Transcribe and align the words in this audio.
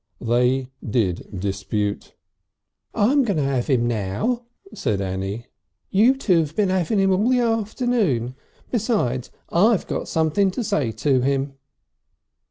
They 0.19 0.71
did 0.83 1.27
dispute. 1.39 2.15
"I'm 2.95 3.21
going 3.23 3.37
to 3.37 3.55
'ave 3.55 3.71
'im 3.71 3.87
now," 3.87 4.45
said 4.73 4.99
Annie. 4.99 5.45
"You 5.91 6.17
two've 6.17 6.55
been 6.55 6.71
'aving 6.71 6.99
'im 6.99 7.11
all 7.11 7.29
the 7.29 7.41
afternoon. 7.41 8.33
Besides, 8.71 9.29
I've 9.49 9.85
got 9.85 10.07
something 10.07 10.49
to 10.49 10.63
say 10.63 10.91
to 10.91 11.21
him." 11.21 11.53